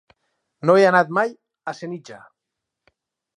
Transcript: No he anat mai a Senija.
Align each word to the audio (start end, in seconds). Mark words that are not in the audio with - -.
No 0.69 0.75
he 0.79 0.87
anat 0.91 1.11
mai 1.17 1.35
a 1.73 1.75
Senija. 1.81 2.19